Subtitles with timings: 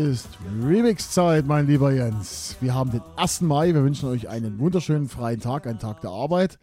[0.00, 0.30] Ist
[0.64, 2.56] Remix-Zeit, mein lieber Jens.
[2.62, 3.42] Wir haben den 1.
[3.42, 3.74] Mai.
[3.74, 6.58] Wir wünschen euch einen wunderschönen freien Tag, einen Tag der Arbeit.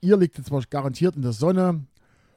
[0.00, 1.84] Ihr liegt jetzt mal garantiert in der Sonne,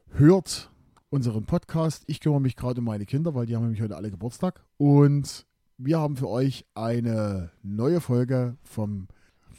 [0.09, 0.69] hört
[1.09, 2.03] unseren Podcast.
[2.07, 4.65] Ich kümmere mich gerade um meine Kinder, weil die haben nämlich heute alle Geburtstag.
[4.75, 5.45] Und
[5.77, 9.07] wir haben für euch eine neue Folge vom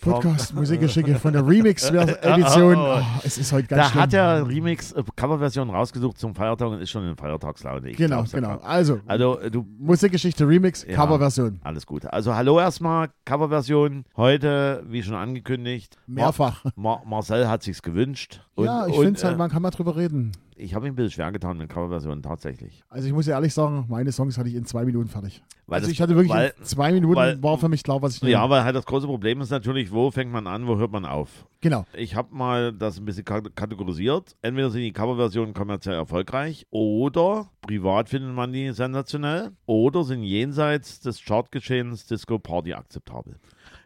[0.00, 2.76] Podcast Musikgeschicke von der Remix-Edition.
[2.76, 2.78] Oh.
[2.98, 4.02] Oh, es ist heute ganz Da schlimm.
[4.02, 7.92] hat er Remix-Coverversion rausgesucht zum Feiertag und ist schon in Feiertagslaune.
[7.92, 8.58] Genau, genau.
[8.58, 10.94] Also, Also, äh, du, Musikgeschichte Remix, Ja.
[10.96, 11.60] Coverversion.
[11.64, 12.04] alles gut.
[12.06, 14.04] Also, hallo erstmal, Coverversion.
[14.16, 16.64] Heute, wie schon angekündigt, Mehrfach.
[16.76, 18.40] Mar Marcel hat sich's gewünscht.
[18.58, 20.32] Und, ja, ich finde halt, äh, man kann mal drüber reden.
[20.56, 22.82] Ich habe mich ein bisschen schwer getan mit Coverversionen, tatsächlich.
[22.88, 25.44] Also ich muss ja ehrlich sagen, meine Songs hatte ich in zwei Minuten fertig.
[25.68, 28.02] Weil also das- ich hatte wirklich weil- in zwei Minuten weil- war für mich klar,
[28.02, 30.76] was ich Ja, weil halt das große Problem ist natürlich, wo fängt man an, wo
[30.76, 31.46] hört man auf?
[31.60, 31.86] Genau.
[31.94, 34.34] Ich habe mal das ein bisschen kat- kategorisiert.
[34.42, 40.98] Entweder sind die Coverversionen kommerziell erfolgreich oder privat findet man die sensationell oder sind jenseits
[40.98, 43.36] des Chartgeschehens Disco Party akzeptabel.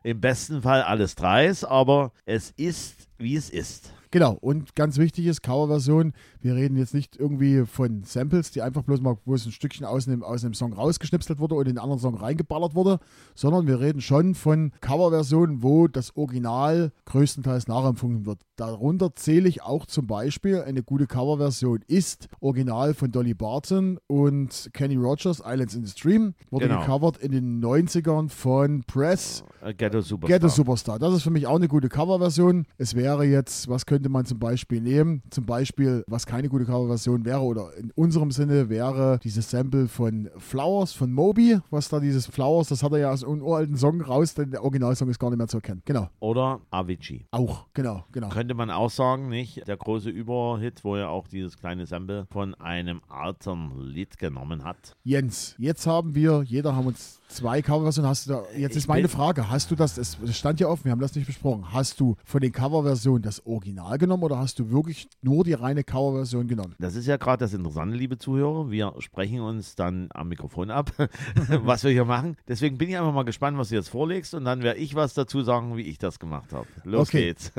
[0.02, 3.92] Im besten Fall alles dreis, aber es ist, wie es ist.
[4.12, 4.34] Genau.
[4.40, 9.00] Und ganz wichtig ist, Coverversion, wir reden jetzt nicht irgendwie von Samples, die einfach bloß
[9.00, 11.78] mal, wo es ein Stückchen aus einem, aus einem Song rausgeschnipselt wurde und in den
[11.78, 13.00] anderen Song reingeballert wurde,
[13.34, 18.38] sondern wir reden schon von Coverversionen, wo das Original größtenteils nachempfunden wird.
[18.56, 24.70] Darunter zähle ich auch zum Beispiel eine gute Coverversion ist Original von Dolly Parton und
[24.74, 26.80] Kenny Rogers, Islands in the Stream, wurde Genau.
[26.80, 29.42] gecovert in den 90ern von Press.
[29.62, 30.38] Äh, Ghetto Superstar.
[30.38, 30.98] Ghetto Superstar.
[30.98, 32.66] Das ist für mich auch eine gute Coverversion.
[32.76, 35.22] Es wäre jetzt, was könnte man zum Beispiel nehmen?
[35.30, 40.30] Zum Beispiel, was keine gute Coverversion wäre oder in unserem Sinne wäre dieses Sample von
[40.36, 44.00] Flowers von Moby, was da dieses Flowers, das hat er ja aus einem uralten Song
[44.00, 45.82] raus, denn der Originalsong ist gar nicht mehr zu erkennen.
[45.84, 46.08] Genau.
[46.20, 47.26] Oder Avicii.
[47.30, 48.28] Auch, genau, genau.
[48.28, 49.66] Könnte man auch sagen, nicht?
[49.66, 54.96] Der große Überhit, wo er auch dieses kleine Sample von einem alten Lied genommen hat.
[55.04, 58.08] Jens, jetzt haben wir, jeder haben uns zwei Coverversionen.
[58.08, 60.84] Hast du da, jetzt ist meine Frage, hast du das, es es stand ja offen,
[60.84, 64.58] wir haben das nicht besprochen, hast du von den Coverversionen das Original genommen oder hast
[64.58, 66.74] du wirklich nur die reine Coverversion genommen?
[66.78, 68.70] Das ist ja gerade das Interessante, liebe Zuhörer.
[68.70, 70.92] Wir sprechen uns dann am Mikrofon ab,
[71.64, 72.36] was wir hier machen.
[72.48, 75.14] Deswegen bin ich einfach mal gespannt, was du jetzt vorlegst und dann werde ich was
[75.14, 76.66] dazu sagen, wie ich das gemacht habe.
[76.84, 77.26] Los Okay.
[77.26, 77.52] geht's.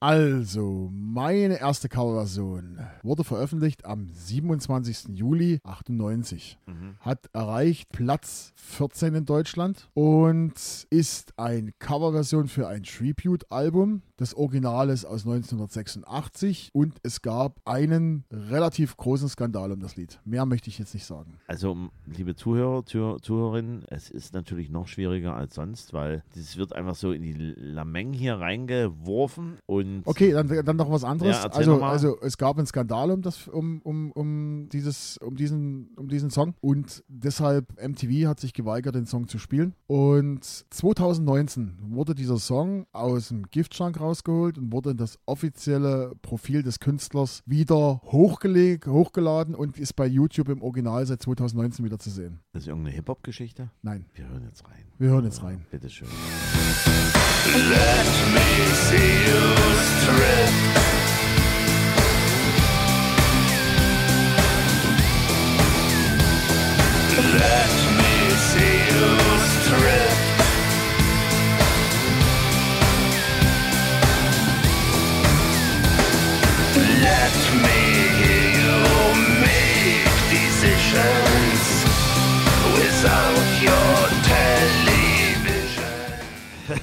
[0.00, 5.16] Also, meine erste Coverversion wurde veröffentlicht am 27.
[5.16, 6.58] Juli 98.
[6.66, 6.96] Mhm.
[7.00, 10.52] Hat erreicht Platz 14 in Deutschland und
[10.90, 14.02] ist eine Coverversion für ein Tribute-Album.
[14.16, 20.20] Das Original ist aus 1986 und es gab einen relativ großen Skandal um das Lied.
[20.24, 21.38] Mehr möchte ich jetzt nicht sagen.
[21.46, 26.74] Also, liebe Zuhörer, Zuh Zuhörerinnen, es ist natürlich noch schwieriger als sonst, weil das wird
[26.74, 31.36] einfach so in die Lameng hier reingeworfen und Okay, dann, dann noch was anderes.
[31.36, 35.88] Ja, also, also es gab einen Skandal um, das, um, um, um, dieses, um, diesen,
[35.96, 39.74] um diesen Song und deshalb MTV hat sich geweigert, den Song zu spielen.
[39.86, 46.62] Und 2019 wurde dieser Song aus dem Giftschrank rausgeholt und wurde in das offizielle Profil
[46.62, 52.10] des Künstlers wieder hochgelegt, hochgeladen und ist bei YouTube im Original seit 2019 wieder zu
[52.10, 52.40] sehen.
[52.52, 53.70] das ist irgendeine Hip-Hop-Geschichte.
[53.82, 54.84] Nein, Wir hören jetzt rein.
[54.98, 55.64] wir hören jetzt rein.
[55.70, 56.08] Bitteschön.
[57.46, 58.48] Let me
[58.86, 59.44] see you
[60.04, 60.50] trip.
[67.40, 69.08] Let me see you
[69.50, 70.03] strip.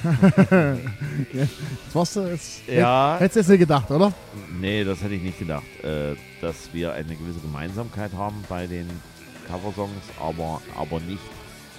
[1.32, 2.62] Das warst du jetzt.
[2.68, 3.16] Ja.
[3.18, 4.12] Hättest du jetzt nicht gedacht, oder?
[4.60, 8.86] Nee, das hätte ich nicht gedacht, äh, dass wir eine gewisse Gemeinsamkeit haben bei den
[9.48, 9.90] Coversongs,
[10.20, 11.20] aber, aber nicht,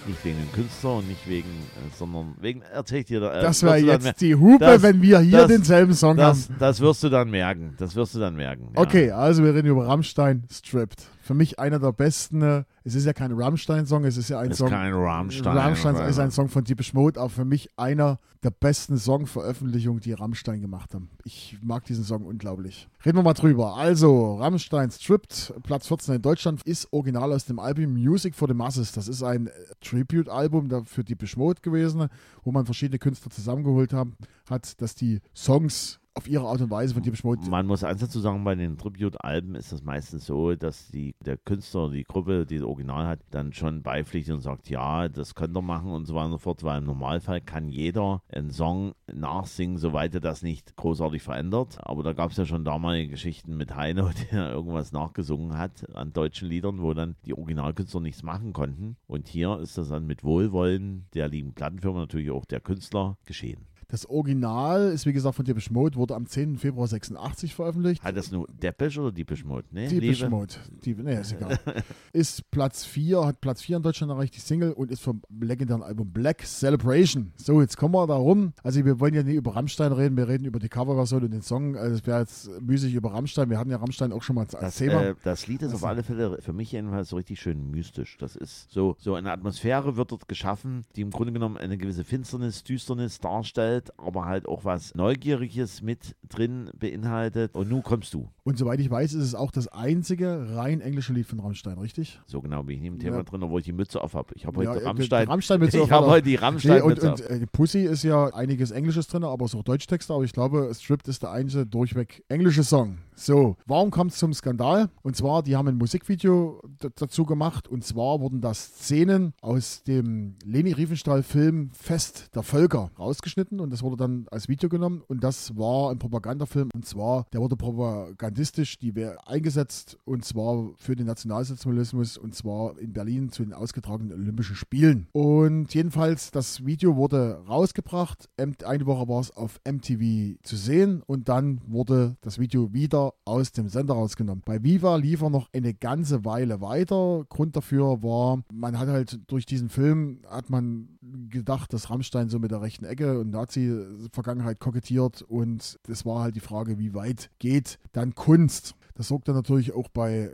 [0.05, 3.33] nicht wegen dem Künstler und nicht wegen, äh, sondern wegen, erzähl ich dir da.
[3.39, 6.37] Äh, Das wäre jetzt mer- die Hupe, das- wenn wir hier das- denselben Song haben.
[6.37, 7.75] das, das wirst du dann merken.
[7.77, 8.69] Das wirst du dann merken.
[8.75, 8.81] Ja.
[8.81, 11.03] Okay, also wir reden über Rammstein Stripped.
[11.23, 12.41] Für mich einer der besten.
[12.41, 14.67] äh, Es ist ja kein Rammstein-Song, es ist ja ein Ist Song.
[14.69, 15.57] kein Rammstein.
[15.57, 20.11] Rammstein ist ein Song von Deepish Mode, aber für mich einer der besten Songveröffentlichungen, die
[20.11, 21.09] Rammstein gemacht haben.
[21.23, 22.89] Ich mag diesen Song unglaublich.
[23.05, 23.77] Reden wir mal drüber.
[23.77, 28.53] Also, Rammstein Stripped, Platz 14 in Deutschland, ist original aus dem Album Music for the
[28.53, 28.91] Masses.
[28.91, 29.49] Das ist ein
[29.79, 32.07] Tribute-Album für Deepish Mode gewesen,
[32.43, 34.17] wo man verschiedene Künstler zusammengeholt haben,
[34.49, 38.01] hat, dass die Songs auf ihre Art und Weise von Depeche Mode Man muss eins
[38.01, 42.45] dazu sagen, bei den Tribute-Alben ist das meistens so, dass die, der Künstler, die Gruppe,
[42.45, 46.05] die das Original hat, dann schon beipflichtet und sagt, ja, das könnt ihr machen und
[46.05, 50.21] so weiter und so fort, weil im Normalfall kann jeder einen Song nachsingen, soweit er
[50.21, 51.77] das nicht großartig verändert.
[51.79, 56.13] Aber da gab es ja schon damalige Geschichten mit Heino, der irgendwas nachgesungen hat an
[56.13, 58.97] deutschen Liedern, wo dann die Originalkünstler nichts machen konnten.
[59.07, 63.65] Und hier ist das dann mit Wohlwollen der lieben Plattenfirma, natürlich auch der Künstler, geschehen.
[63.93, 66.57] Das Original ist, wie gesagt, von Depeche Mode, wurde am 10.
[66.57, 68.03] Februar 86 veröffentlicht.
[68.03, 69.67] Hat das nur Depeche oder Depeche Mode?
[69.69, 70.27] Nee, Depeche?
[70.31, 70.55] Mode.
[70.83, 71.59] Die, nee, ist egal.
[72.11, 75.83] ist Platz 4, hat Platz 4 in Deutschland erreicht, die Single, und ist vom legendären
[75.83, 77.33] Album Black Celebration.
[77.35, 78.53] So, jetzt kommen wir da rum.
[78.63, 81.43] Also, wir wollen ja nicht über Rammstein reden, wir reden über die Coverversion und den
[81.43, 81.77] Song.
[81.77, 83.51] Also, es wäre jetzt müßig über Rammstein.
[83.51, 85.03] Wir hatten ja Rammstein auch schon mal als Das, Thema.
[85.03, 88.17] äh, das Lied ist auf alle Fälle für mich jedenfalls so richtig schön mystisch.
[88.17, 92.03] Das ist so, so eine Atmosphäre wird dort geschaffen, die im Grunde genommen eine gewisse
[92.03, 97.55] Finsternis, Düsternis darstellt, aber halt auch was Neugieriges mit drin beinhaltet.
[97.55, 98.29] Und nun kommst du.
[98.43, 102.19] und soweit ich weiß, ist es auch das einzige rein englische Lied von Rammstein, richtig?
[102.25, 103.23] So genau bin ich nicht im Thema Ja.
[103.23, 104.33] drin, obwohl ich die Mütze auf habe.
[104.35, 105.25] Ich habe heute Ja, Rammstein.
[105.25, 107.29] die Rammstein-Mütze ich habe heute die Nee, und und auf.
[107.29, 110.13] äh, Pussy ist ja einiges Englisches drin, aber es ist auch Deutschtexte.
[110.13, 112.97] Aber ich glaube, Stripped ist der einzige durchweg englische Song.
[113.15, 114.89] So, warum kommt es zum Skandal?
[115.01, 116.61] Und zwar, die haben ein Musikvideo
[116.95, 117.67] dazu gemacht.
[117.67, 123.59] Und zwar wurden da Szenen aus dem Leni Riefenstahl-Film Fest der Völker rausgeschnitten.
[123.59, 125.03] Und das wurde dann als Video genommen.
[125.07, 126.69] Und das war ein Propagandafilm.
[126.73, 128.93] Und zwar, der wurde propagandistisch die
[129.25, 129.97] eingesetzt.
[130.05, 132.17] Und zwar für den Nationalsozialismus.
[132.17, 135.07] Und zwar in Berlin zu den ausgetragenen Olympischen Spielen.
[135.11, 138.29] Und jedenfalls, das Video wurde rausgebracht.
[138.37, 141.03] Eine Woche war es auf MTV zu sehen.
[141.05, 144.43] Und dann wurde das Video wieder aus dem Sender rausgenommen.
[144.45, 147.25] Bei Viva lief er noch eine ganze Weile weiter.
[147.29, 150.97] Grund dafür war, man hat halt durch diesen Film, hat man
[151.29, 155.21] gedacht, dass Rammstein so mit der rechten Ecke und Nazi-Vergangenheit kokettiert.
[155.21, 158.75] Und das war halt die Frage, wie weit geht dann Kunst?
[158.95, 160.29] Das sorgt dann natürlich auch bei,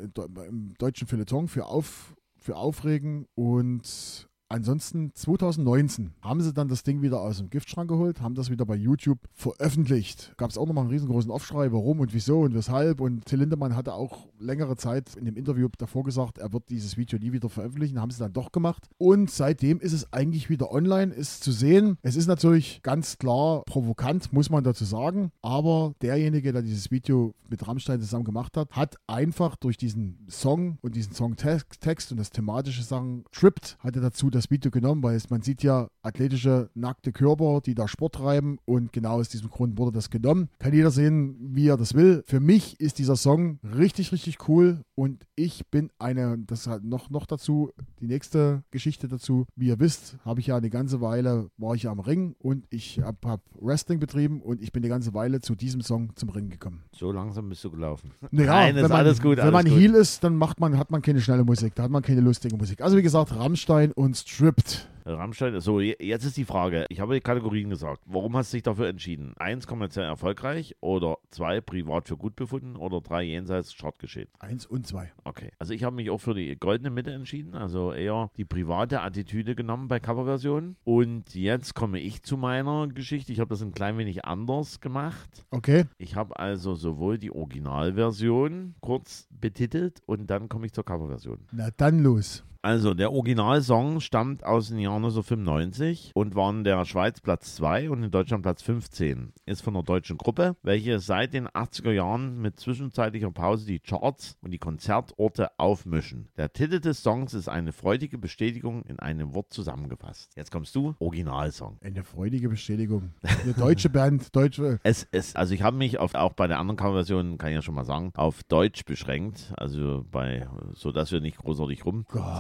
[0.48, 7.04] im deutschen Feuilleton für, Auf, für Aufregen und Ansonsten 2019 haben sie dann das Ding
[7.04, 10.34] wieder aus dem Giftschrank geholt, haben das wieder bei YouTube veröffentlicht.
[10.38, 13.00] Gab es auch nochmal einen riesengroßen Aufschrei, warum und wieso und weshalb.
[13.00, 16.98] Und Till Lindemann hatte auch längere Zeit in dem Interview davor gesagt, er wird dieses
[16.98, 18.02] Video nie wieder veröffentlichen.
[18.02, 18.90] Haben sie dann doch gemacht.
[18.98, 22.00] Und seitdem ist es eigentlich wieder online, ist zu sehen.
[22.02, 25.32] Es ist natürlich ganz klar provokant, muss man dazu sagen.
[25.44, 30.80] Aber derjenige, der dieses Video mit Rammstein zusammen gemacht hat, hat einfach durch diesen Song
[30.82, 35.16] und diesen Songtext und das thematische Sagen Tripped, hat er dazu das Video genommen, weil
[35.16, 39.50] es, man sieht ja athletische, nackte Körper, die da Sport treiben und genau aus diesem
[39.50, 40.50] Grund wurde das genommen.
[40.60, 42.24] Kann jeder sehen, wie er das will.
[42.26, 47.10] Für mich ist dieser Song richtig, richtig cool und ich bin eine, das hat noch,
[47.10, 49.46] noch dazu, die nächste Geschichte dazu.
[49.56, 52.66] Wie ihr wisst, habe ich ja eine ganze Weile, war ich ja am Ring und
[52.70, 56.30] ich habe hab Wrestling betrieben und ich bin eine ganze Weile zu diesem Song zum
[56.30, 56.84] Ring gekommen.
[56.94, 58.12] So langsam bist du gelaufen.
[58.32, 59.38] Naja, Nein, ist wenn man, alles gut.
[59.38, 59.74] Wenn alles man gut.
[59.74, 62.56] Heel ist, dann macht man, hat man keine schnelle Musik, da hat man keine lustige
[62.56, 62.82] Musik.
[62.82, 64.88] Also wie gesagt, Rammstein und Stripped.
[65.06, 66.86] Rammstein, so, je- jetzt ist die Frage.
[66.90, 68.04] Ich habe die Kategorien gesagt.
[68.06, 69.34] Warum hast du dich dafür entschieden?
[69.38, 74.28] Eins, kommerziell erfolgreich oder zwei, privat für gut befunden oder drei, jenseits Chartgeschehen?
[74.38, 75.12] Eins und zwei.
[75.24, 75.50] Okay.
[75.58, 79.56] Also ich habe mich auch für die goldene Mitte entschieden, also eher die private Attitüde
[79.56, 80.76] genommen bei Coverversionen.
[80.84, 83.34] Und jetzt komme ich zu meiner Geschichte.
[83.34, 85.44] Ich habe das ein klein wenig anders gemacht.
[85.50, 85.86] Okay.
[85.98, 91.40] Ich habe also sowohl die Originalversion kurz betitelt und dann komme ich zur Coverversion.
[91.52, 92.44] Na dann los.
[92.62, 97.90] Also, der Originalsong stammt aus dem Jahr 1995 und war in der Schweiz Platz 2
[97.90, 99.32] und in Deutschland Platz 15.
[99.46, 104.38] Ist von einer deutschen Gruppe, welche seit den 80er Jahren mit zwischenzeitlicher Pause die Charts
[104.42, 106.28] und die Konzertorte aufmischen.
[106.36, 110.34] Der Titel des Songs ist eine freudige Bestätigung in einem Wort zusammengefasst.
[110.36, 111.78] Jetzt kommst du, Originalsong.
[111.82, 113.14] Eine freudige Bestätigung.
[113.22, 114.82] Eine deutsche Band, deutsche.
[114.84, 117.62] Es ist, also ich habe mich auf, auch bei der anderen Coverversion, kann ich ja
[117.62, 119.54] schon mal sagen, auf Deutsch beschränkt.
[119.56, 121.86] Also bei, so dass wir nicht großartig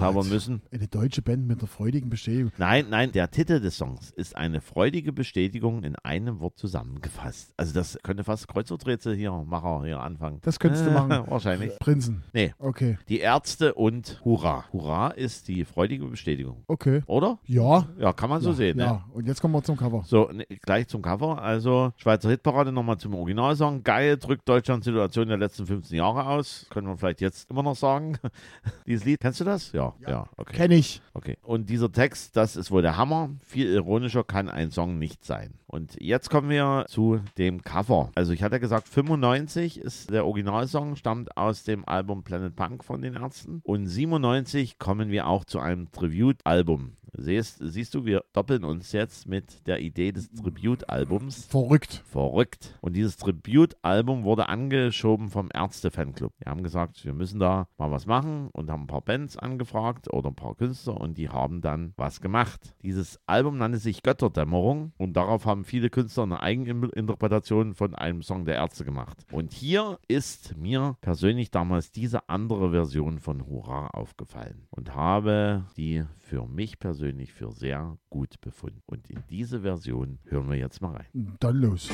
[0.09, 0.61] rumzaubern müssen.
[0.71, 2.51] Eine deutsche Band mit einer freudigen Bestätigung.
[2.57, 7.53] Nein, nein, der Titel des Songs ist eine freudige Bestätigung in einem Wort zusammengefasst.
[7.57, 10.39] Also das könnte fast Kreuzworträtsel hier, Macher hier anfangen.
[10.41, 11.09] Das könntest du machen.
[11.27, 11.77] Wahrscheinlich.
[11.79, 12.23] Prinzen.
[12.33, 12.97] Nee, Okay.
[13.07, 14.65] die Ärzte und Hurra.
[14.71, 16.63] Hurra ist die freudige Bestätigung.
[16.67, 17.01] Okay.
[17.07, 17.39] Oder?
[17.45, 17.87] Ja.
[17.97, 18.77] Ja, kann man so ja, sehen.
[18.77, 18.83] Ne?
[18.83, 19.05] Ja.
[19.13, 20.03] Und jetzt kommen wir zum Cover.
[20.05, 21.41] So, ne, gleich zum Cover.
[21.41, 23.83] Also, Schweizer Hitparade nochmal zum Originalsong.
[23.83, 26.65] Geil, drückt Deutschlands Situation der letzten 15 Jahre aus.
[26.69, 28.17] Können wir vielleicht jetzt immer noch sagen.
[28.85, 29.71] Dieses Lied, kennst du das?
[29.71, 30.55] Ja, ja, okay.
[30.55, 31.01] Kenn ich.
[31.13, 31.37] Okay.
[31.41, 33.29] Und dieser Text, das ist wohl der Hammer.
[33.45, 35.53] Viel ironischer kann ein Song nicht sein.
[35.67, 38.11] Und jetzt kommen wir zu dem Cover.
[38.15, 43.01] Also ich hatte gesagt, 95 ist der Originalsong, stammt aus dem Album Planet Punk von
[43.01, 43.61] den Ärzten.
[43.63, 46.93] Und 97 kommen wir auch zu einem Tribute-Album.
[47.13, 51.45] Siehst, siehst du, wir doppeln uns jetzt mit der Idee des Tribute-Albums.
[51.45, 52.03] Verrückt.
[52.05, 52.77] Verrückt.
[52.81, 56.33] Und dieses Tribute-Album wurde angeschoben vom Ärzte-Fanclub.
[56.39, 59.88] Die haben gesagt, wir müssen da mal was machen und haben ein paar Bands angefragt
[60.11, 62.75] oder ein paar Künstler und die haben dann was gemacht.
[62.83, 68.45] Dieses Album nannte sich Götterdämmerung und darauf haben viele Künstler eine Eigeninterpretation von einem Song
[68.45, 69.25] der Ärzte gemacht.
[69.31, 76.03] Und hier ist mir persönlich damals diese andere Version von Hurra aufgefallen und habe die
[76.17, 78.81] für mich persönlich für sehr gut befunden.
[78.85, 81.35] Und in diese Version hören wir jetzt mal rein.
[81.39, 81.89] Dann los.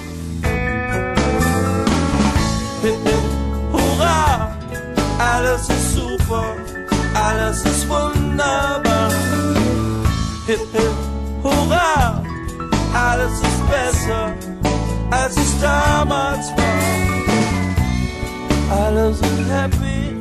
[2.82, 4.56] Hip, hip, hurra!
[5.18, 6.56] Alles ist super,
[7.16, 9.10] alles ist wunderbar.
[10.48, 10.94] Hip, hip,
[11.44, 12.22] hurra!
[12.94, 14.34] Alles ist besser,
[15.12, 16.66] als es damals war.
[18.86, 20.18] Alle sind happy,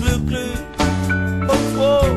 [0.00, 0.58] glücklich
[1.40, 2.15] und froh.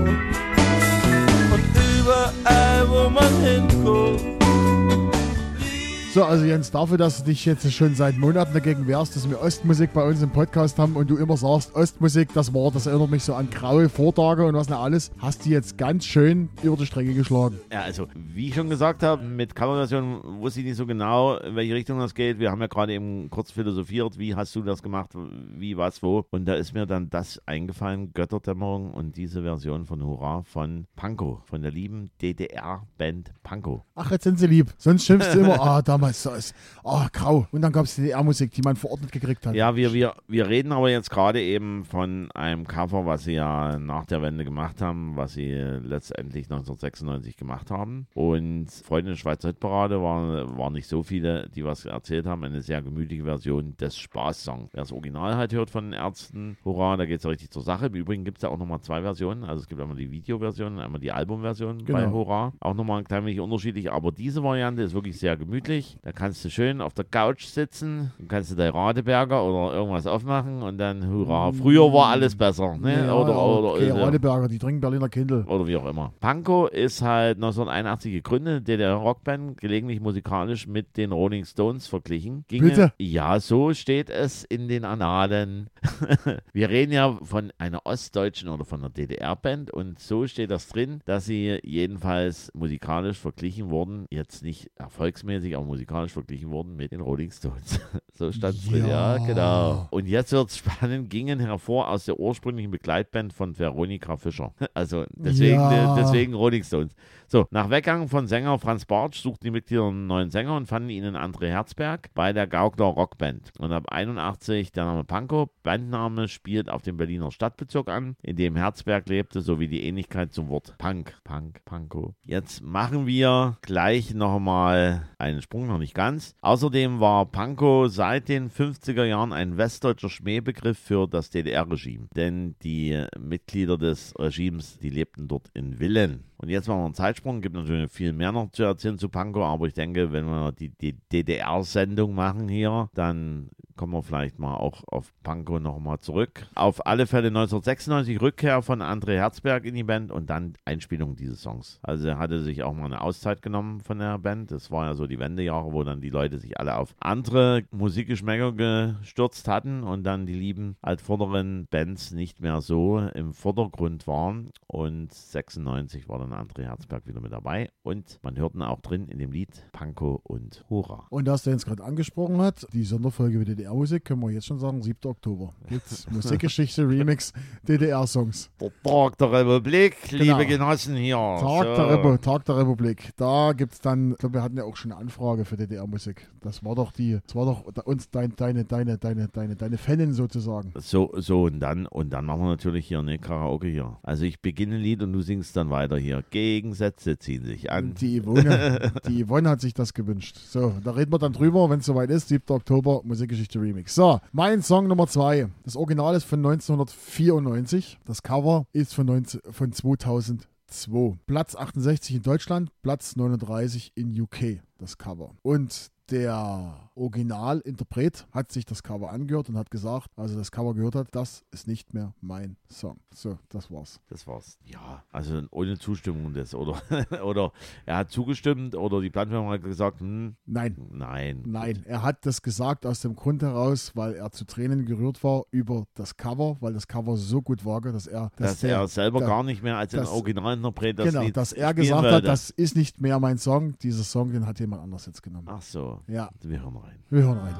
[6.19, 9.39] So, also Jens, dafür, dass du dich jetzt schon seit Monaten dagegen wehrst, dass wir
[9.39, 13.09] Ostmusik bei uns im Podcast haben und du immer sagst, Ostmusik, das war, das erinnert
[13.09, 16.75] mich so an graue Vortage und was nicht alles, hast du jetzt ganz schön über
[16.75, 17.57] die Strecke geschlagen.
[17.71, 21.55] Ja, also, wie ich schon gesagt habe, mit Coverversion wusste ich nicht so genau, in
[21.55, 22.37] welche Richtung das geht.
[22.37, 25.11] Wir haben ja gerade eben kurz philosophiert, wie hast du das gemacht,
[25.57, 26.25] wie, was, wo.
[26.31, 31.39] Und da ist mir dann das eingefallen, Götterdämmerung und diese Version von Hurra von Panko,
[31.45, 33.85] von der lieben DDR-Band Panko.
[33.95, 34.73] Ach, jetzt sind sie lieb.
[34.77, 37.47] Sonst schimpfst du immer, ah, damals so ist, ah, grau.
[37.51, 39.55] Und dann gab es die DDR-Musik, die man verordnet gekriegt hat.
[39.55, 43.77] Ja, wir, wir, wir reden aber jetzt gerade eben von einem Cover, was sie ja
[43.79, 48.07] nach der Wende gemacht haben, was sie letztendlich 1996 gemacht haben.
[48.13, 52.43] Und Freunde der Schweizer Hitparade waren, waren nicht so viele, die was erzählt haben.
[52.43, 54.69] Eine sehr gemütliche Version des Spaßsongs.
[54.73, 57.61] Wer das Original halt hört von den Ärzten, hurra, da geht es ja richtig zur
[57.61, 57.87] Sache.
[57.87, 59.43] Im Übrigen gibt es ja auch nochmal zwei Versionen.
[59.43, 62.11] Also es gibt einmal die Videoversion und einmal die Albumversion bei Genau.
[62.11, 62.53] Hurra.
[62.59, 65.97] Auch nochmal ein klein wenig unterschiedlich, aber diese Variante ist wirklich sehr gemütlich.
[66.01, 70.07] Da kannst du schön auf der Couch sitzen, dann kannst du dein Radeberger oder irgendwas
[70.07, 71.51] aufmachen und dann hurra.
[71.51, 73.05] Früher war alles besser, ne?
[73.07, 75.43] Ja, oder, oder, okay, oder, Radeberger, die trinken Berliner Kindle.
[75.45, 76.13] oder wie auch immer.
[76.21, 82.45] Pankow ist halt 1981 gegründet, DDR-Rockband, gelegentlich musikalisch mit den Rolling Stones verglichen.
[82.47, 82.93] Ginge, Bitte?
[82.97, 85.69] Ja, so steht es in den Annalen.
[86.53, 91.01] Wir reden ja von einer ostdeutschen oder von einer DDR-Band und so steht das drin,
[91.03, 97.01] dass sie jedenfalls musikalisch verglichen wurden, jetzt nicht erfolgsmäßig, aber musikalisch verglichen wurden mit den
[97.01, 97.79] Rolling Stones.
[98.13, 99.25] so stand es drin, ja, Ja.
[99.25, 99.87] genau.
[99.91, 104.53] Und jetzt wird es spannend, gingen hervor aus der ursprünglichen Begleitband von Veronika Fischer.
[104.73, 105.95] Also deswegen, Ja.
[105.95, 106.93] deswegen Rolling Stones.
[107.31, 110.89] So, nach Weggang von Sänger Franz Bartsch suchten die Mitglieder einen neuen Sänger und fanden
[110.89, 113.51] ihn in André Herzberg bei der Gaukler Rockband.
[113.59, 115.47] Und ab 81 der Name Pankow.
[115.61, 120.49] Bandname spielt auf den Berliner Stadtbezirk an, in dem Herzberg lebte, sowie die Ähnlichkeit zum
[120.49, 121.19] Wort Punk.
[121.23, 122.15] Punk, Pankow.
[122.23, 126.33] Jetzt machen wir gleich nochmal einen Sprung, noch nicht ganz.
[126.41, 132.07] Außerdem war Pankow seit den 50er Jahren ein westdeutscher Schmähbegriff für das DDR-Regime.
[132.15, 136.28] Denn die Mitglieder des Regimes, die lebten dort in Villen.
[136.41, 137.41] Und jetzt machen wir einen Zeitsprung.
[137.41, 140.69] Gibt natürlich viel mehr noch zu erzählen zu Pankow, aber ich denke, wenn wir die,
[140.69, 146.45] die DDR-Sendung machen hier, dann kommen wir vielleicht mal auch auf Pankow nochmal zurück.
[146.53, 151.41] Auf alle Fälle 1996 Rückkehr von André Herzberg in die Band und dann Einspielung dieses
[151.41, 151.79] Songs.
[151.81, 154.51] Also er hatte sich auch mal eine Auszeit genommen von der Band.
[154.51, 158.51] Das war ja so die Wendejahre, wo dann die Leute sich alle auf andere Musikgeschmäcker
[158.51, 164.51] gestürzt hatten und dann die lieben altvorderen Bands nicht mehr so im Vordergrund waren.
[164.67, 167.69] Und 96 war dann André Herzberg wieder mit dabei.
[167.83, 171.05] Und man hörten auch drin in dem Lied Pankow und Hurra.
[171.09, 174.59] Und das, der jetzt gerade angesprochen hat, die Sonderfolge mit DDR-Musik, können wir jetzt schon
[174.59, 174.97] sagen, 7.
[175.05, 175.53] Oktober.
[175.67, 177.33] Gibt's Musikgeschichte, Remix,
[177.67, 178.49] DDR-Songs.
[178.59, 180.23] Der Tag der Republik, Genau.
[180.23, 181.15] liebe Genossen hier.
[181.15, 181.75] Tag, So.
[181.75, 183.11] der Repu Tag der Republik.
[183.15, 186.27] Da gibt es dann, ich glaube, wir hatten ja auch schon eine Anfrage für DDR-Musik.
[186.41, 190.13] Das war doch die, das war doch uns dein, deine, deine, deine, deine, deine Fanin
[190.13, 190.73] sozusagen.
[190.75, 193.97] So, so und dann und dann machen wir natürlich hier eine Karaoke hier.
[194.03, 196.18] Also ich beginne ein Lied und du singst dann weiter hier.
[196.23, 197.93] Gegensätze ziehen sich an.
[197.95, 200.37] Die Yvonne, die Yvonne hat sich das gewünscht.
[200.37, 202.29] So, da reden wir dann drüber, wenn es soweit ist.
[202.29, 202.43] 7.
[202.49, 203.95] Oktober, Musikgeschichte Remix.
[203.95, 205.49] So, mein Song Nummer 2.
[205.63, 207.99] Das Original ist von 1994.
[208.05, 211.17] Das Cover ist von, 19, von 2002.
[211.25, 215.35] Platz 68 in Deutschland, Platz 39 in UK, das Cover.
[215.41, 220.73] Und der Originalinterpret hat sich das Cover angehört und hat gesagt, als er das Cover
[220.73, 222.99] gehört hat, das ist nicht mehr mein Song.
[223.13, 223.99] So, das war's.
[224.09, 224.57] Das war's.
[224.65, 226.81] Ja, also ohne Zustimmung des, oder,
[227.23, 227.51] oder
[227.85, 231.43] er hat zugestimmt oder die Plattenfirma hat gesagt, hm, Nein, nein.
[231.45, 235.43] nein, er hat das gesagt aus dem Grund heraus, weil er zu Tränen gerührt war
[235.51, 239.19] über das Cover, weil das Cover so gut war, dass er, Dass der- er selber
[239.21, 242.27] da- gar nicht mehr als ein Originalinterpret das genau, Lied dass er gesagt hat, wollte.
[242.27, 243.77] das ist nicht mehr mein Song.
[243.79, 245.47] Dieser Song, den hat jemand anders jetzt genommen.
[245.49, 246.99] Ach so, Ja, wir hören rein.
[247.09, 247.55] wir hören rein.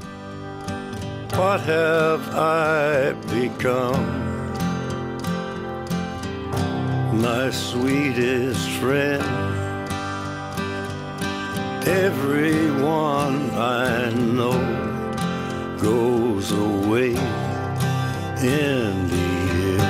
[1.36, 4.06] What have I become?
[7.14, 9.24] My sweetest friend.
[11.86, 14.60] Everyone I know
[15.82, 17.16] goes away
[18.42, 19.30] in the
[19.78, 19.82] end.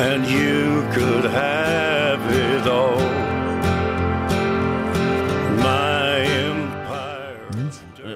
[0.00, 3.09] And you could have it all.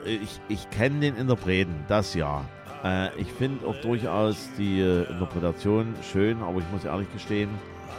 [0.04, 2.44] Ich, ich kenne den Interpreten, das ja.
[2.84, 7.48] Äh, ich finde auch durchaus die äh, Interpretation schön, aber ich muss ehrlich gestehen,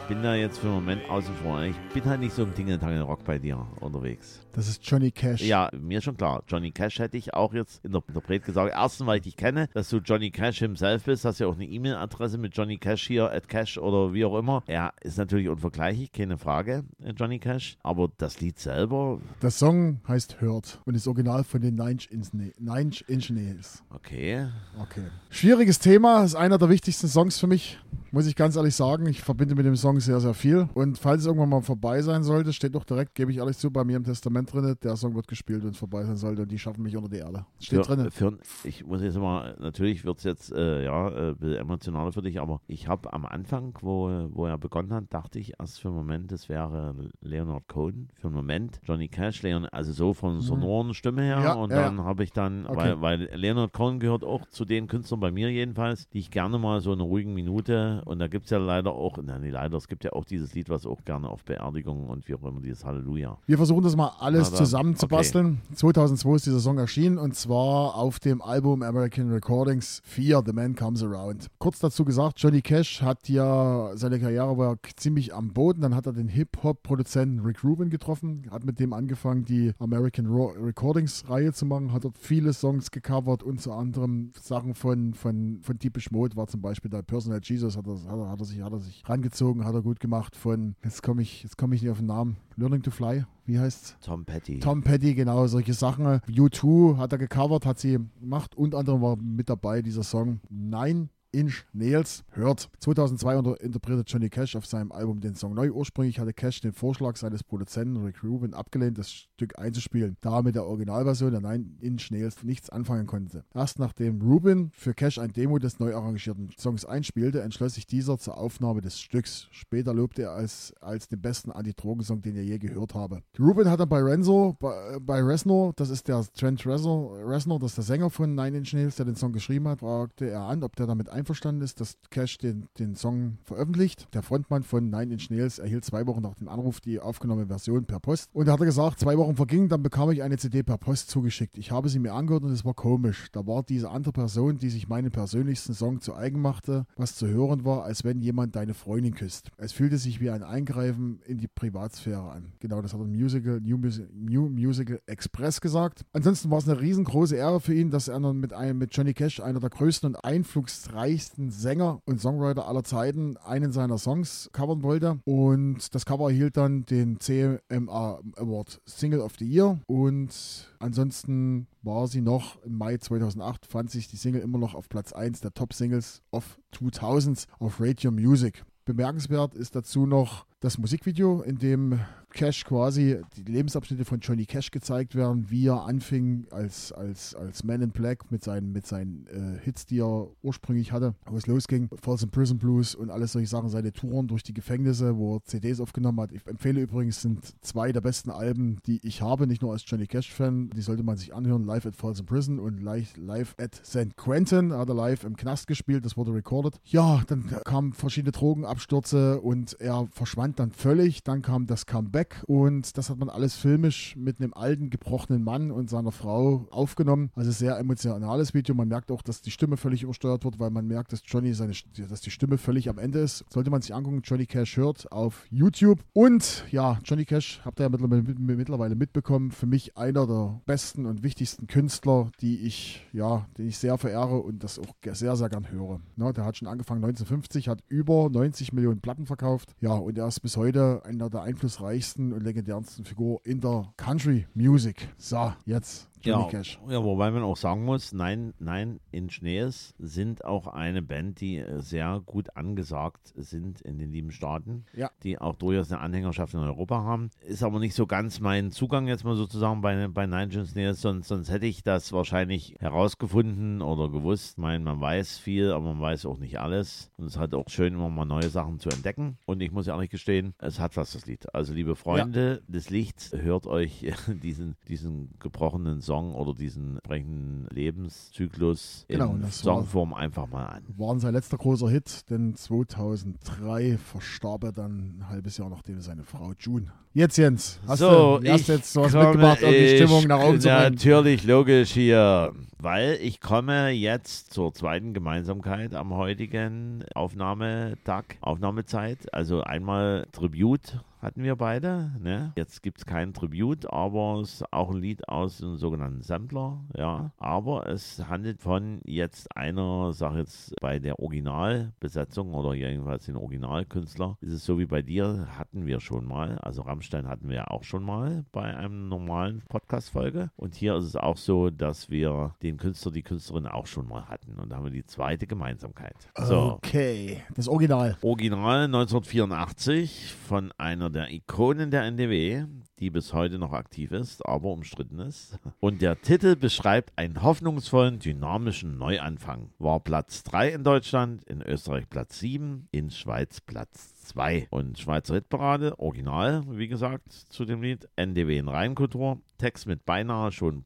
[0.08, 1.60] bin da jetzt für den Moment außen vor.
[1.62, 4.45] Ich bin halt nicht so im Tingeltangel Rock bei dir unterwegs.
[4.56, 5.42] Das ist Johnny Cash.
[5.42, 6.42] Ja, mir schon klar.
[6.48, 8.72] Johnny Cash hätte ich auch jetzt in der Interpret gesagt.
[8.74, 11.26] Erstens, weil ich dich kenne, dass du Johnny Cash himself bist.
[11.26, 14.62] Hast ja auch eine E-Mail-Adresse mit Johnny Cash hier, at Cash oder wie auch immer.
[14.66, 17.76] Er ist natürlich unvergleichlich, keine Frage, äh, Johnny Cash.
[17.82, 22.28] Aber das Lied selber, Der Song heißt Hurt und ist original von den Nine Inch,
[22.32, 23.82] Na- Nine Inch Nails.
[23.90, 24.46] okay.
[24.80, 25.02] Okay.
[25.28, 27.78] Schwieriges Thema, ist einer der wichtigsten Songs für mich,
[28.10, 29.06] muss ich ganz ehrlich sagen.
[29.06, 30.68] Ich verbinde mit dem Song sehr, sehr viel.
[30.72, 33.70] Und falls es irgendwann mal vorbei sein sollte, steht doch direkt, gebe ich ehrlich zu,
[33.70, 36.50] bei mir im Testament drin, der Song wird gespielt, wenn es vorbei sein sollte und
[36.50, 37.44] die schaffen mich unter die Erde.
[37.60, 38.10] Steht Für, drin.
[38.10, 42.12] für, ich muss jetzt mal, natürlich wird es jetzt äh, ja, äh, ein bisschen emotionaler
[42.12, 45.80] für dich, aber ich habe am Anfang, wo, wo er begonnen hat, dachte ich erst
[45.80, 48.08] für einen Moment, das wäre Leonard Cohen.
[48.14, 51.38] Für einen Moment Johnny Cash, Leon, also so von sonoren Stimme her.
[51.38, 51.44] Mhm.
[51.44, 52.76] Ja, und ja, dann habe ich dann, Okay.
[52.76, 56.58] weil, weil Leonard Cohen gehört auch zu den Künstlern bei mir jedenfalls, die ich gerne
[56.58, 59.76] mal so in einer ruhigen Minute, und da gibt es ja leider auch, nein, leider,
[59.76, 62.60] es gibt ja auch dieses Lied, was auch gerne auf Beerdigungen und wie auch immer,
[62.60, 63.38] dieses Halleluja.
[63.46, 65.60] Wir versuchen das mal alles dann, zusammenzubasteln.
[65.74, 70.74] 2002 ist dieser Song erschienen und zwar auf dem Album American Recordings 4, The Man
[70.74, 71.48] Comes Around.
[71.58, 75.80] Kurz dazu gesagt, Johnny Cash hat ja seine Karriere war ziemlich am Boden.
[75.80, 81.52] Dann hat er den Hip-Hop-Produzenten Rick Rubin getroffen, hat mit dem angefangen, die American Recordings-Reihe
[81.52, 86.36] zu machen, hat dort viele Songs gecovert, unter anderem Sachen von, von, von Deepish Mode,
[86.36, 88.80] war zum Beispiel der Personal Jesus, hat er, hat er, hat er, sich, hat er
[88.80, 90.36] sich rangezogen, hat er gut gemacht.
[90.36, 93.58] Von, jetzt komme ich, jetzt komme ich nicht auf den Namen, Learning to Fly, wie
[93.58, 93.96] heißt's?
[94.00, 94.60] Tom Petty.
[94.60, 96.06] Tom Petty, genau, solche Sachen.
[96.06, 98.56] U2 hat er gecovert, hat sie gemacht.
[98.56, 102.70] Unter anderem war mit dabei dieser Song Nine Inch Nails hört.
[102.80, 105.70] 2002 unter, interpretiert Johnny Cash auf seinem Album den Song neu.
[105.70, 110.42] Ursprünglich hatte Cash den Vorschlag seines Produzenten Rick Rubin abgelehnt, das Stück einzuspielen, da er
[110.42, 113.44] mit der Originalversion der Nine Inch Nails nichts anfangen konnte.
[113.54, 118.16] Erst nachdem Rubin für Cash ein Demo des neu arrangierten Songs einspielte, entschloss sich dieser
[118.16, 119.48] zur Aufnahme des Stücks.
[119.50, 123.20] Später lobte er als, als den besten Anti-Drogen-Song, den er je gehört habe.
[123.38, 127.72] Rubin hat dann bei Renzo, bei, bei Reznor, das ist der Trent Reznor, Reznor, das
[127.72, 130.62] ist der Sänger von Nine Inch Nails, der den Song geschrieben hat, fragte er an,
[130.62, 131.25] ob der damit einverstanden
[131.62, 134.08] ist, dass Cash den, den Song veröffentlicht.
[134.14, 137.84] Der Frontmann von Nine Inch Nails erhielt zwei Wochen nach dem Anruf die aufgenommene Version
[137.84, 138.30] per Post.
[138.32, 141.10] Und da hat er gesagt, zwei Wochen vergingen, dann bekam ich eine CD per Post
[141.10, 141.58] zugeschickt.
[141.58, 143.28] Ich habe sie mir angehört und es war komisch.
[143.32, 147.26] Da war diese andere Person, die sich meinen persönlichsten Song zu eigen machte, was zu
[147.26, 149.50] hören war, als wenn jemand deine Freundin küsst.
[149.56, 152.52] Es fühlte sich wie ein Eingreifen in die Privatsphäre an.
[152.60, 156.04] Genau, das hat im Musical, New, Music, New Musical Express gesagt.
[156.12, 159.14] Ansonsten war es eine riesengroße Ehre für ihn, dass er dann mit, einem, mit Johnny
[159.14, 164.82] Cash, einer der größten und einflussreichsten Sänger und Songwriter aller Zeiten, einen seiner Songs covern
[164.82, 165.18] wollte.
[165.24, 169.78] Und das Cover erhielt dann den CMA Award Single of the Year.
[169.86, 170.30] Und
[170.78, 175.12] ansonsten war sie noch im Mai 2008, fand sich die Single immer noch auf Platz
[175.12, 178.64] 1 der Top-Singles of 2000s auf Radio Music.
[178.84, 182.00] Bemerkenswert ist dazu noch das Musikvideo, in dem
[182.32, 187.64] Cash quasi die Lebensabschnitte von Johnny Cash gezeigt werden, wie er anfing als, als, als
[187.64, 191.46] Man in Black mit seinen, mit seinen äh, Hits, die er ursprünglich hatte, wo es
[191.46, 195.36] losging, Falls in Prison Blues und alles solche Sachen, seine Touren durch die Gefängnisse, wo
[195.36, 196.32] er CDs aufgenommen hat.
[196.32, 200.06] Ich empfehle übrigens, sind zwei der besten Alben, die ich habe, nicht nur als Johnny
[200.06, 204.16] Cash-Fan, die sollte man sich anhören, Live at Falls in Prison und Live, at St.
[204.16, 206.80] Quentin, hat er live im Knast gespielt, das wurde recorded.
[206.84, 212.42] Ja, dann kamen verschiedene Drogenabstürze und er verschwand dann völlig, dann kam das Comeback Back
[212.46, 217.30] und das hat man alles filmisch mit einem alten, gebrochenen Mann und seiner Frau aufgenommen.
[217.34, 218.74] Also sehr emotionales Video.
[218.74, 221.74] Man merkt auch, dass die Stimme völlig übersteuert wird, weil man merkt, dass Johnny seine,
[222.08, 223.44] dass die Stimme völlig am Ende ist.
[223.52, 226.02] Sollte man sich angucken, Johnny Cash hört auf YouTube.
[226.14, 231.22] Und ja, Johnny Cash, habt ihr ja mittlerweile, mitbekommen, für mich einer der besten und
[231.22, 235.70] wichtigsten Künstler, die ich, ja, den ich sehr verehre und das auch sehr, sehr gern
[235.70, 236.00] höre.
[236.16, 239.74] Ne, der hat schon angefangen 1950, hat über 90 Millionen Platten verkauft.
[239.82, 244.46] Ja, und er ist bis heute einer der einflussreichsten und legendärsten Figuren in der Country
[244.54, 245.08] Music.
[245.18, 246.78] So, jetzt Johnny Ja, Cash.
[246.88, 251.58] ja, wobei man auch sagen muss, Nein, Nein in Schnees sind auch eine Band, die
[251.58, 255.10] äh, sehr gut angesagt sind in den lieben Staaten, Ja.
[255.22, 257.30] die auch durchaus eine Anhängerschaft in Europa haben.
[257.46, 261.00] Ist aber nicht so ganz mein Zugang jetzt mal sozusagen bei, bei Nine Inch Nails,
[261.00, 264.52] sonst, sonst hätte ich das wahrscheinlich herausgefunden oder gewusst.
[264.52, 267.10] Ich meine, man weiß viel, aber man weiß auch nicht alles.
[267.16, 269.38] Und es ist halt auch schön, immer mal neue Sachen zu entdecken.
[269.46, 271.54] Und ich muss ehrlich gestehen, es hat was, das Lied.
[271.54, 274.06] Also, liebe Freunde des Lichts, hört euch
[274.42, 280.66] diesen, diesen gebrochenen Song oder diesen entsprechenden Lebenszyklus Genau, in das war- Songform einfach mal
[280.66, 280.82] an.
[280.96, 286.24] War sein letzter großer Hit, denn 2003 verstarb er dann ein halbes Jahr nachdem seine
[286.24, 286.86] Frau June.
[287.14, 290.60] Jetzt Jens, hast so, du hast jetzt was komme- mitgebracht, um die Stimmung nach oben
[290.60, 290.82] zu bringen?
[290.94, 292.52] Natürlich, logisch hier.
[292.78, 299.32] Weil ich komme jetzt zur zweiten Gemeinsamkeit am heutigen Aufnahmetag, Aufnahmezeit.
[299.32, 302.12] Also einmal Tribute hatten wir beide.
[302.20, 302.52] Ne?
[302.54, 306.84] Jetzt gibt es kein Tribute, aber es ist auch ein Lied aus dem sogenannten Sampler.
[306.96, 307.32] Ja.
[307.38, 314.38] Aber es handelt von jetzt einer, sag jetzt bei der Originalbesetzung oder jedenfalls den Originalkünstler,
[314.40, 316.58] ist es so wie bei dir, hatten wir schon mal.
[316.58, 320.52] Also Rammstein hatten wir auch schon mal bei einem normalen Podcast-Folge.
[320.54, 324.28] Und hier ist es auch so, dass wir den Künstler, die Künstlerin auch schon mal
[324.28, 324.60] hatten.
[324.60, 326.28] Und da haben wir die zweite Gemeinsamkeit.
[326.36, 326.74] So.
[326.74, 328.16] Okay, das Original.
[328.22, 332.66] Original 1984 von einer der Ikonen der NDW,
[332.98, 335.58] die bis heute noch aktiv ist, aber umstritten ist.
[335.80, 339.70] Und der Titel beschreibt einen hoffnungsvollen, dynamischen Neuanfang.
[339.78, 344.66] War Platz 3 in Deutschland, in Österreich Platz 7, in Schweiz Platz 2.
[344.68, 350.52] Und Schweizer Hitparade, Original, wie gesagt, zu dem Lied, NDW in Rheinkultur, Text mit beinahe
[350.52, 350.84] schon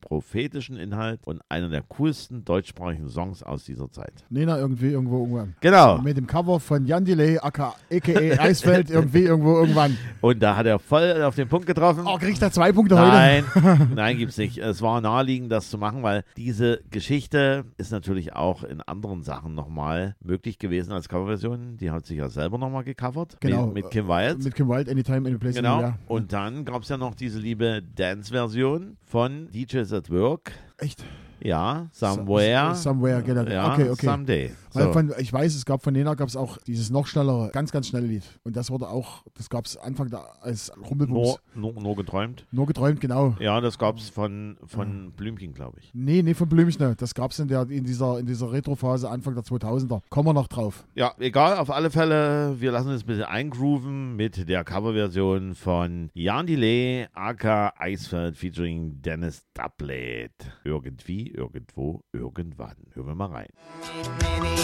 [0.00, 4.24] prophetischen Inhalt und einer der coolsten deutschsprachigen Songs aus dieser Zeit.
[4.28, 5.54] Nena irgendwie irgendwo irgendwann.
[5.60, 5.98] Genau.
[5.98, 9.96] Mit dem Cover von Jan Delay, aka, Eisfeld, irgendwie irgendwo irgendwann.
[10.20, 12.04] Und da hat er voll auf den Punkt getroffen.
[12.06, 13.08] Oh, kriegt er zwei Punkte heute?
[13.08, 13.44] Nein,
[13.94, 14.58] nein, gibt's nicht.
[14.58, 19.54] Es war naheliegend, das zu machen, weil diese Geschichte ist natürlich auch in anderen Sachen
[19.54, 21.76] nochmal möglich gewesen als Coverversion.
[21.78, 23.38] Die hat sich ja selber nochmal gecovert.
[23.40, 23.66] Genau.
[23.66, 24.42] Mit, mit Kim Wilde.
[24.42, 25.76] Mit Kim Wilde, Anytime, Anyplace, Genau.
[25.76, 25.98] Anywhere.
[26.08, 30.52] Und dann gab es ja noch diese liebe Dance-Version von DJs at Work.
[30.76, 31.04] Echt?
[31.38, 32.74] Ja, Somewhere.
[32.74, 33.46] Somewhere, genau.
[33.50, 34.10] Ja, okay, okay.
[34.10, 34.50] Someday.
[34.74, 34.92] Weil So.
[34.92, 37.86] von, ich weiß, es gab von Nena gab es auch dieses noch schnellere, ganz, ganz
[37.88, 38.22] schnelle Lied.
[38.42, 41.38] Und das wurde auch, das gab es Anfang da als Rumpelbums.
[41.54, 42.46] Nur, nur, nur geträumt.
[42.50, 43.36] Nur geträumt, genau.
[43.40, 45.90] Ja, das gab es von, von Blümchen, glaube ich.
[45.94, 46.94] Nee, nee, von Blümchen.
[46.98, 50.00] Das gab es in, der- in dieser, in dieser Retrophase Anfang der 2000er.
[50.10, 50.84] Kommen wir noch drauf.
[50.94, 56.10] Ja, egal, auf alle Fälle, wir lassen uns ein bisschen eingrooven mit der Coverversion von
[56.14, 60.32] Jan Delay, aka Eisfeld featuring Dennis Dublet.
[60.64, 62.74] Irgendwie, irgendwo, irgendwann.
[62.94, 63.48] Hören wir mal rein.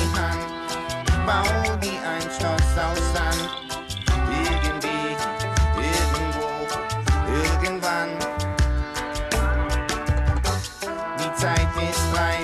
[0.00, 0.46] Die Hand,
[1.26, 1.44] bau
[1.82, 3.50] wie ein Schloss aus Sand.
[4.30, 5.14] Irgendwie,
[5.76, 6.48] irgendwo,
[7.44, 8.10] irgendwann.
[11.18, 12.39] Die Zeit ist reif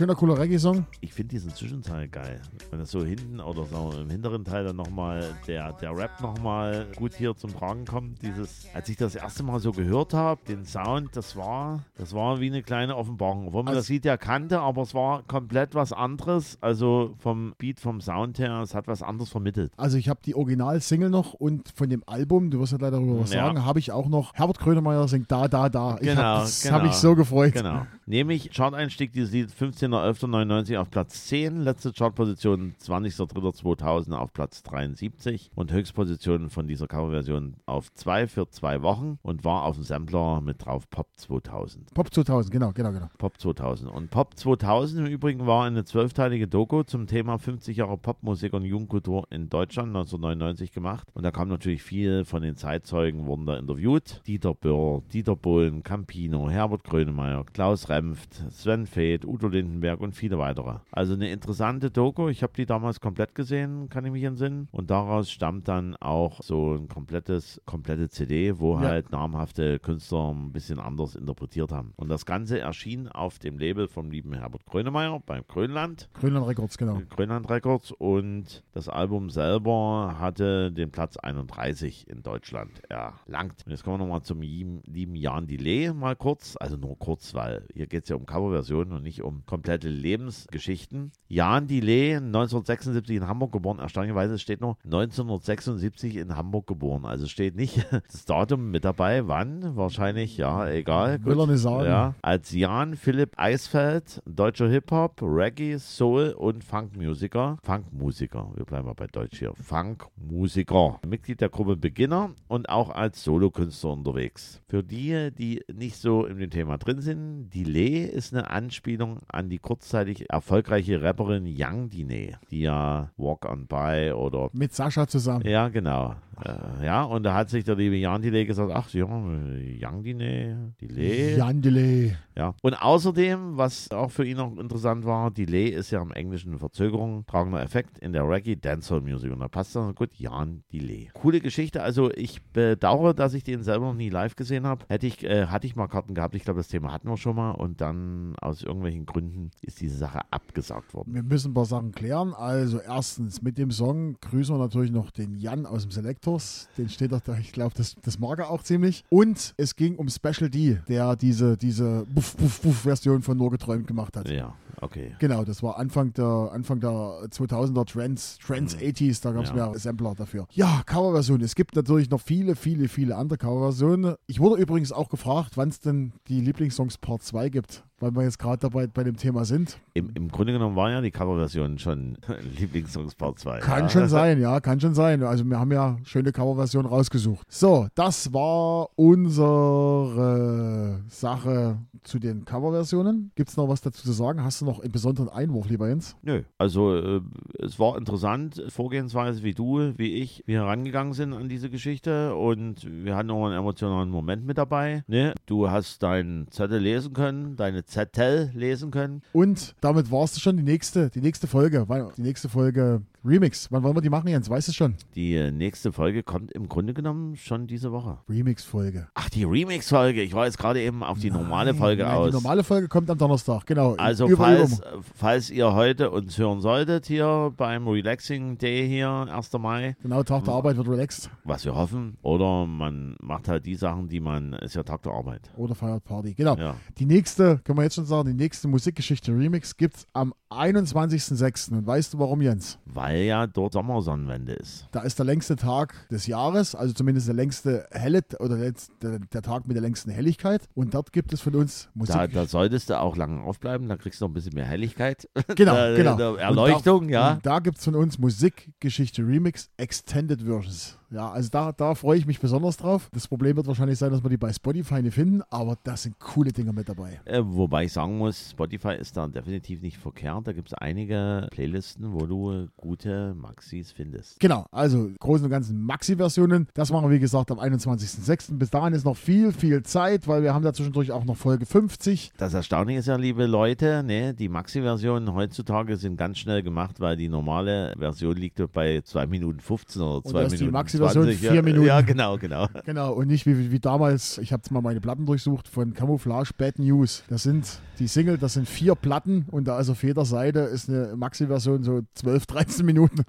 [0.00, 0.86] schöner, cooler Reggae-Song.
[1.02, 2.40] Ich finde diesen Zwischenteil geil.
[2.70, 6.86] Wenn das so hinten oder so im hinteren Teil dann nochmal der, der Rap nochmal
[6.96, 8.22] gut hier zum Tragen kommt.
[8.22, 12.40] Dieses, als ich das erste Mal so gehört habe, den Sound, das war, das war
[12.40, 13.48] wie eine kleine Offenbarung.
[13.48, 16.56] Obwohl man Also- das Lied ja kannte, aber es war komplett was anderes.
[16.62, 19.70] Also vom Beat, vom Sound her, es hat was anderes vermittelt.
[19.76, 23.20] Also ich habe die Original-Single noch und von dem Album, du wirst ja gleich darüber
[23.20, 23.44] was Ja.
[23.44, 25.96] sagen, habe ich auch noch Herbert Grönemeyer singt Da, Da, Da.
[26.00, 26.74] Ich Genau, hab, das genau.
[26.76, 27.52] habe ich so gefreut.
[27.52, 27.86] Genau.
[28.10, 35.70] Nämlich Chart-Einstieg dieses Lied 15.11.99 auf Platz 10, letzte Chartposition 20.03.2000 auf Platz 73 und
[35.70, 40.66] Höchstposition von dieser Coverversion auf 2 für zwei Wochen und war auf dem Sampler mit
[40.66, 41.94] drauf Pop 2000.
[41.94, 43.06] Pop 2000, genau, genau, genau.
[43.16, 43.88] Pop 2000.
[43.88, 48.64] Und Pop 2000 im Übrigen war eine zwölfteilige Doku zum Thema 50 Jahre Popmusik und
[48.64, 51.06] Jugendkultur in Deutschland 1999 gemacht.
[51.14, 54.20] Und da kam natürlich viel von den Zeitzeugen, wurden da interviewt.
[54.26, 60.38] Dieter Böhr, Dieter Bohlen, Campino, Herbert Grönemeyer, Klaus Remft, Sven Feth, Udo Rosenberg und viele
[60.38, 60.76] weitere.
[60.90, 62.28] Also eine interessante Doku.
[62.28, 64.68] Ich habe die damals komplett gesehen, kann ich mich entsinnen.
[64.72, 68.80] Und daraus stammt dann auch so ein komplettes, komplette CD, wo Ja.
[68.88, 71.92] halt namhafte Künstler ein bisschen anders interpretiert haben.
[71.96, 76.08] Und das Ganze erschien auf dem Label vom lieben Herbert Grönemeyer beim Grönland.
[76.14, 77.02] Grönland Records, genau.
[77.10, 83.62] Grönland Records und das Album selber hatte den Platz 31 in Deutschland erlangt.
[83.66, 87.34] Und jetzt kommen wir nochmal zum lieben, lieben Jan Delay mal kurz, also nur kurz,
[87.34, 91.12] weil hier geht es ja um Coverversionen und nicht um komplette Lebensgeschichten.
[91.28, 97.56] Jan Delay, 1976 in Hamburg geboren, erstaunlicherweise steht nur 1976 in Hamburg geboren, also steht
[97.56, 101.24] nicht das Datum mit dabei, wann, wahrscheinlich, ja, egal.
[101.24, 101.86] Will er nicht sagen.
[101.86, 107.56] Ja, als Jan Philipp Eisfeld, deutscher Hip-Hop, Reggae, Soul und Funkmusiker.
[107.62, 109.54] Funkmusiker, wir bleiben mal bei Deutsch hier.
[109.54, 111.00] Funkmusiker.
[111.06, 114.60] Mitglied der Gruppe Beginner und auch als Solokünstler unterwegs.
[114.68, 119.48] Für die, die nicht so in dem Thema drin sind, Delay ist eine Anspielung an
[119.48, 125.46] die kurzzeitig erfolgreiche Rapperin Young Dine, die ja Walk on By oder Mit Sascha zusammen.
[125.46, 126.16] ja, genau.
[126.44, 130.74] Äh, ja, und da hat sich der liebe Jan Delay gesagt, ach ja, Young Dine,
[130.80, 131.36] Delay.
[131.36, 132.16] Jan Delay.
[132.36, 132.54] Ja.
[132.62, 137.26] Und außerdem, was auch für ihn noch interessant war, Delay ist ja im Englischen Verzögerung,
[137.26, 139.30] tragender Effekt in der Reggae Dancehall Music.
[139.30, 141.10] Und da passt dann gut, Jan Delay.
[141.12, 141.82] Coole Geschichte.
[141.82, 144.86] Also ich bedauere, dass ich den selber noch nie live gesehen habe.
[144.88, 146.34] Hätte ich, äh, hatte ich mal Karten gehabt.
[146.34, 147.50] Ich glaube, das Thema hatten wir schon mal.
[147.50, 151.14] Und dann aus irgendwelchen Gründen ist diese Sache abgesagt worden.
[151.14, 152.32] Wir müssen ein paar Sachen klären.
[152.32, 155.90] Also erstens, mit dem Song grüßen wir natürlich noch den Jan aus dem
[156.38, 156.68] Selectors.
[156.76, 159.04] Den steht doch da, ich glaube, das, das mag er auch ziemlich.
[159.08, 163.50] Und es ging um Special D, der diese, diese Buff, Buff, Buff Version von Nur
[163.50, 164.28] geträumt gemacht hat.
[164.28, 165.14] Ja, okay.
[165.18, 169.58] Genau, das war Anfang der, Anfang der 2000er Trends, Trends 80s, da gab es Mhm.
[169.58, 169.64] Ja.
[169.66, 170.46] mehrere Sampler dafür.
[170.52, 171.44] Ja, Coverversionen.
[171.44, 174.14] Es gibt natürlich noch viele, viele, viele andere Coverversionen.
[174.26, 178.22] Ich wurde übrigens auch gefragt, wann es denn die Lieblingssongs Part 2 gibt, weil wir
[178.22, 179.78] jetzt gerade dabei bei dem Thema sind.
[179.94, 182.16] Im, Im Grunde genommen war ja die Coverversion schon
[182.58, 183.58] Lieblingssongs Part 2.
[183.60, 183.88] Kann ja.
[183.88, 185.22] schon sein, ja, kann schon sein.
[185.22, 187.46] Also wir haben ja schöne Coverversionen rausgesucht.
[187.50, 193.30] So, das war unsere Sache zu den Coverversionen.
[193.34, 194.42] Gibt es noch was dazu zu sagen?
[194.42, 196.14] Hast du noch einen besonderen Einwurf, lieber Jens?
[196.22, 197.20] Nö, also äh,
[197.58, 202.86] es war interessant, Vorgehensweise, wie du, wie ich, wir herangegangen sind an diese Geschichte und
[203.04, 205.02] wir hatten auch einen emotionalen Moment mit dabei.
[205.08, 205.34] Ne?
[205.46, 209.22] Du hast deinen Zettel lesen können, deine Zettel lesen können.
[209.32, 211.84] Und damit war es schon die nächste, die nächste Folge.
[211.88, 213.68] Wann- Die nächste Folge Remix.
[213.70, 214.48] Wann wollen wir die machen, Jens?
[214.48, 214.94] Weißt du schon?
[215.14, 218.18] Die äh, nächste Folge kommt im Grunde genommen schon diese Woche.
[218.28, 219.08] Remix-Folge.
[219.14, 220.22] Ach, die Remix-Folge.
[220.22, 222.28] Ich war jetzt gerade eben auf die normale Folge Nein, aus.
[222.30, 223.94] Die normale Folge kommt am Donnerstag, genau.
[223.96, 229.08] Also Über- falls, über- falls ihr heute uns hören solltet hier beim Relaxing Day hier,
[229.30, 229.52] 1.
[229.58, 231.30] Mai, Genau, Tag der Arbeit wird relaxed.
[231.44, 235.12] was wir hoffen, oder man macht halt die Sachen, die man, ist ja Tag der
[235.12, 235.50] Arbeit.
[235.56, 236.32] Oder feiert Party.
[236.34, 236.56] Genau.
[236.56, 236.74] Ja.
[236.98, 241.72] Die nächste, können wir jetzt schon sagen, die nächste Musikgeschichte Remix gibt es am 21.06.
[241.72, 242.78] Und weißt du warum, Jens?
[242.86, 244.86] Weil ja dort Sommersonnenwende ist.
[244.92, 249.42] Da ist der längste Tag des Jahres, also zumindest der längste helle oder der, der,
[249.42, 250.68] Tag mit der längsten Helligkeit.
[250.74, 252.14] Und dort gibt es von uns Musik.
[252.14, 255.28] Da, da solltest du auch lange aufbleiben, da kriegst du noch ein bisschen mehr Helligkeit.
[255.56, 256.16] genau, da- genau.
[256.16, 257.32] da- Und Erleuchtung, da, ja.
[257.34, 260.96] Und da gibt es von uns Musikgeschichte Remix Extended Versions.
[261.12, 263.08] Ja, also da, da freue ich mich besonders drauf.
[263.12, 266.18] Das Problem wird wahrscheinlich sein, dass wir die bei Spotify nicht finden, aber da sind
[266.20, 267.20] coole Dinge mit dabei.
[267.24, 270.46] Äh, wobei ich sagen muss, Spotify ist da definitiv nicht verkehrt.
[270.46, 274.38] Da gibt es einige Playlisten, wo du gute Maxis findest.
[274.38, 276.68] Genau, also Großen und Ganzen Maxi-Versionen.
[276.74, 278.56] Das machen wir, wie gesagt, am 21.06.
[278.56, 281.66] Bis dahin ist noch viel, viel Zeit, weil wir haben da zwischendurch auch noch Folge
[281.66, 282.32] 50.
[282.36, 287.16] Das Erstaunliche ist ja, liebe Leute, ne, die Maxi-Versionen heutzutage sind ganz schnell gemacht, weil
[287.16, 291.24] die normale Version liegt bei 2 Minuten 15 oder 2 da ist die Minuten Maxi-Version
[291.24, 291.40] 20.
[291.40, 291.86] vier ja, Minuten.
[291.86, 292.66] Ja, genau, genau.
[292.84, 296.50] Genau, und nicht wie, wie damals, ich habe jetzt mal meine Platten durchsucht von Camouflage
[296.56, 297.24] Bad News.
[297.28, 300.88] Das sind die Single, das sind vier Platten und da ist auf jeder Seite ist
[300.88, 303.24] eine Maxi-Version so 12, 13 Minuten.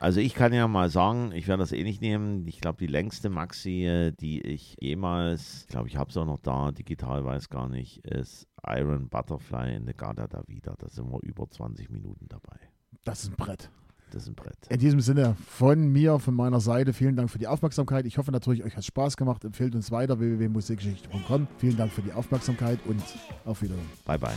[0.00, 2.48] Also ich kann ja mal sagen, ich werde das eh nicht nehmen.
[2.48, 6.24] Ich glaube, die längste Maxi, äh, die ich jemals, ich glaube, ich habe es auch
[6.24, 10.74] noch da, digital weiß gar nicht, ist Iron Butterfly in the Garda da Vida.
[10.78, 12.58] Da sind wir über 20 Minuten dabei.
[13.04, 13.70] Das ist ein Brett.
[14.10, 14.56] Das ist ein Brett.
[14.68, 18.06] In diesem Sinne von mir, von meiner Seite, vielen Dank für die Aufmerksamkeit.
[18.06, 19.44] Ich hoffe natürlich, euch hat Spaß gemacht.
[19.44, 21.46] Empfehlt uns weiter, www.musikgeschichte.com.
[21.58, 23.02] Vielen Dank für die Aufmerksamkeit und
[23.44, 23.86] auf Wiedersehen.
[24.04, 24.34] Bye, bye.